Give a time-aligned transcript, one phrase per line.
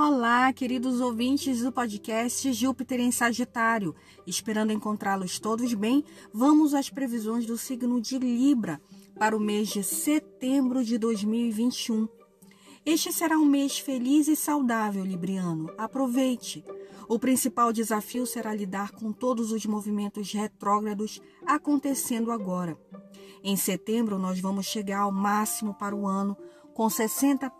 [0.00, 3.96] Olá, queridos ouvintes do podcast Júpiter em Sagitário.
[4.24, 8.80] Esperando encontrá-los todos bem, vamos às previsões do signo de Libra
[9.18, 12.08] para o mês de setembro de 2021.
[12.86, 15.68] Este será um mês feliz e saudável, Libriano.
[15.76, 16.64] Aproveite!
[17.08, 22.78] O principal desafio será lidar com todos os movimentos retrógrados acontecendo agora.
[23.42, 26.36] Em setembro, nós vamos chegar ao máximo para o ano,
[26.72, 27.50] com 60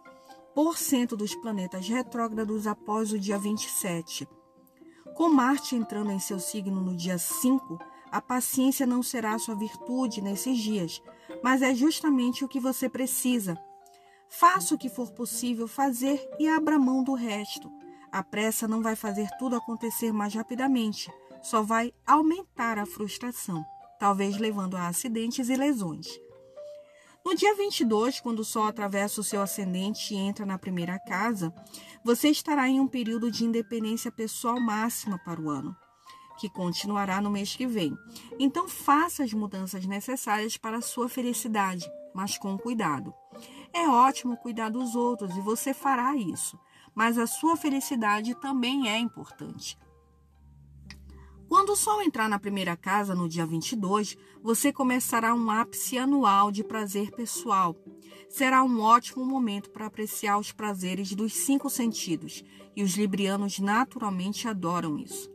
[1.16, 4.28] dos planetas retrógrados após o dia 27.
[5.14, 7.78] Com Marte entrando em seu signo no dia 5,
[8.10, 11.02] a paciência não será sua virtude nesses dias,
[11.42, 13.58] mas é justamente o que você precisa.
[14.28, 17.70] Faça o que for possível fazer e abra mão do resto.
[18.10, 21.12] A pressa não vai fazer tudo acontecer mais rapidamente,
[21.42, 23.64] só vai aumentar a frustração,
[23.98, 26.06] talvez levando a acidentes e lesões.
[27.28, 31.52] No dia 22, quando o Sol atravessa o seu ascendente e entra na primeira casa,
[32.02, 35.76] você estará em um período de independência pessoal máxima para o ano,
[36.38, 37.94] que continuará no mês que vem.
[38.38, 43.12] Então, faça as mudanças necessárias para a sua felicidade, mas com cuidado.
[43.74, 46.58] É ótimo cuidar dos outros e você fará isso,
[46.94, 49.76] mas a sua felicidade também é importante.
[51.48, 56.52] Quando o Sol entrar na primeira casa no dia 22, você começará um ápice anual
[56.52, 57.74] de prazer pessoal.
[58.28, 62.44] Será um ótimo momento para apreciar os prazeres dos cinco sentidos,
[62.76, 65.30] e os librianos naturalmente adoram isso.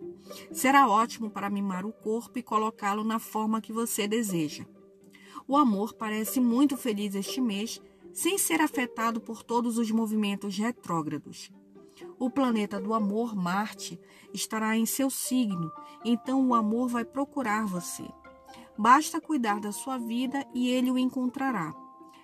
[0.51, 4.67] Será ótimo para mimar o corpo e colocá-lo na forma que você deseja.
[5.47, 7.81] O amor parece muito feliz este mês,
[8.13, 11.51] sem ser afetado por todos os movimentos retrógrados.
[12.19, 13.99] O planeta do amor, Marte,
[14.33, 15.71] estará em seu signo,
[16.03, 18.07] então o amor vai procurar você.
[18.77, 21.73] Basta cuidar da sua vida e ele o encontrará.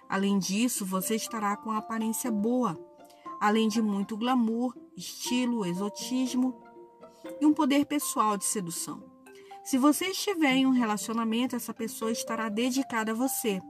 [0.08, 2.78] Além disso, você estará com aparência boa,
[3.40, 6.60] além de muito glamour, estilo, exotismo
[7.40, 9.04] e um poder pessoal de sedução.
[9.64, 13.62] Se você estiver em um relacionamento, essa pessoa estará dedicada a você.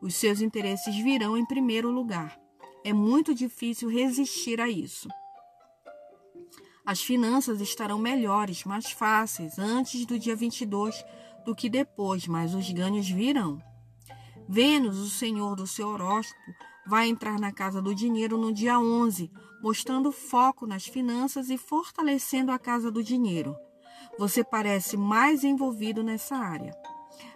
[0.00, 2.38] Os seus interesses virão em primeiro lugar.
[2.88, 5.10] É muito difícil resistir a isso.
[6.86, 11.04] As finanças estarão melhores, mais fáceis, antes do dia 22
[11.44, 13.62] do que depois, mas os ganhos virão.
[14.48, 16.54] Vênus, o senhor do seu horóscopo,
[16.86, 19.30] vai entrar na casa do dinheiro no dia 11,
[19.62, 23.54] mostrando foco nas finanças e fortalecendo a casa do dinheiro.
[24.18, 26.74] Você parece mais envolvido nessa área.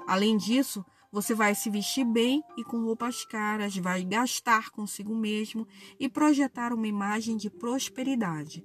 [0.07, 5.69] Além disso, você vai se vestir bem e com roupas caras, vai gastar consigo mesmo
[6.01, 8.65] e projetar uma imagem de prosperidade.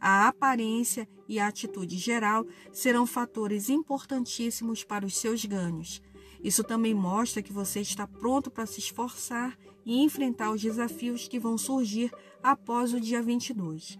[0.00, 6.00] A aparência e a atitude geral serão fatores importantíssimos para os seus ganhos.
[6.42, 11.40] Isso também mostra que você está pronto para se esforçar e enfrentar os desafios que
[11.40, 13.98] vão surgir após o dia 22.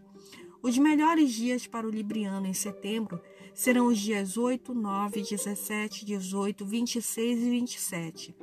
[0.62, 3.20] Os melhores dias para o Libriano em setembro
[3.58, 8.36] serão os dias 8, 9, 17, 18, 26 e 27.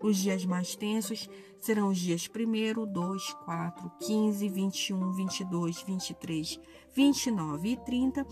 [0.00, 6.60] Os dias mais tensos serão os dias 1, 2, 4, 15, 21, 22, 23,
[6.94, 8.24] 29 e 30.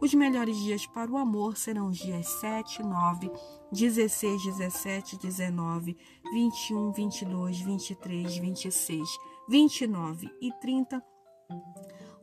[0.00, 3.30] Os melhores dias para o amor serão os dias 7, 9,
[3.70, 5.96] 16, 17, 19,
[6.32, 9.08] 21, 22, 23, 26,
[9.48, 11.00] 29 e 30.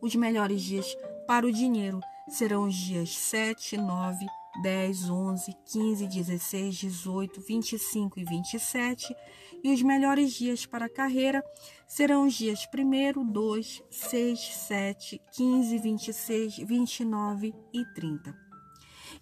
[0.02, 0.94] Os melhores dias
[1.26, 4.26] para o dinheiro serão os dias 7, 9,
[4.62, 9.16] 10, 11, 15, 16, 18, 25 e 27.
[9.64, 11.44] E os melhores dias para a carreira
[11.88, 18.36] serão os dias 1, 2, 6, 7, 15, 26, 29 e 30.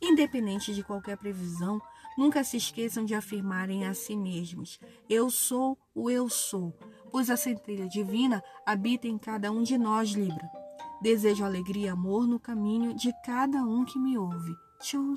[0.01, 1.79] Independente de qualquer previsão,
[2.17, 4.79] nunca se esqueçam de afirmarem a si mesmos:
[5.09, 6.73] Eu sou o eu sou,
[7.11, 10.49] pois a centelha divina habita em cada um de nós, Libra.
[11.01, 14.53] Desejo alegria e amor no caminho de cada um que me ouve.
[14.81, 15.15] Tchau!